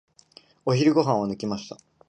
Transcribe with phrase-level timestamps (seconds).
[0.65, 1.77] お昼ご飯は抜きました。